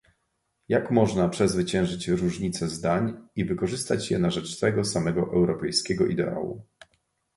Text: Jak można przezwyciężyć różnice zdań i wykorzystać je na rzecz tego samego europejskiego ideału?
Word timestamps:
Jak 0.67 0.91
można 0.91 1.29
przezwyciężyć 1.29 2.07
różnice 2.07 2.69
zdań 2.69 3.27
i 3.35 3.45
wykorzystać 3.45 4.11
je 4.11 4.19
na 4.19 4.29
rzecz 4.31 4.59
tego 4.59 4.83
samego 4.83 5.21
europejskiego 5.21 6.05
ideału? 6.05 6.65